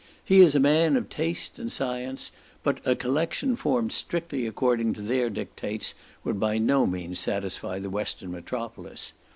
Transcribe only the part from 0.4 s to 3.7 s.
a man of taste and science, but a collection